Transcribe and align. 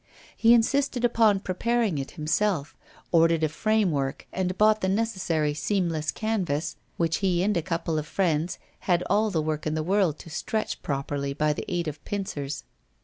He 0.35 0.55
insisted 0.55 1.05
upon 1.05 1.41
preparing 1.41 1.99
it 1.99 2.09
himself; 2.17 2.75
ordered 3.11 3.43
a 3.43 3.49
framework 3.49 4.25
and 4.33 4.57
bought 4.57 4.81
the 4.81 4.89
necessary 4.89 5.53
seamless 5.53 6.09
canvas, 6.09 6.75
which 6.97 7.17
he 7.17 7.43
and 7.43 7.55
a 7.55 7.61
couple 7.61 7.99
of 7.99 8.07
friends 8.07 8.57
had 8.89 9.03
all 9.11 9.29
the 9.29 9.43
work 9.43 9.67
in 9.67 9.75
the 9.75 9.83
world 9.83 10.17
to 10.17 10.31
stretch 10.31 10.81
properly 10.81 11.33
by 11.35 11.53
the 11.53 11.71
aid 11.71 11.87
of 11.87 12.03
pincers. 12.03 12.63